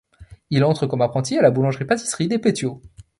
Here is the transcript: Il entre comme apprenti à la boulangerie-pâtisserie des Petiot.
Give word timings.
Il 0.49 0.63
entre 0.63 0.87
comme 0.87 1.03
apprenti 1.03 1.37
à 1.37 1.43
la 1.43 1.51
boulangerie-pâtisserie 1.51 2.27
des 2.27 2.39
Petiot. 2.39 2.81